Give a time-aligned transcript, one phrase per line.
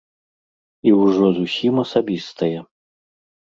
[0.87, 2.53] І ўжо зусім асабістае.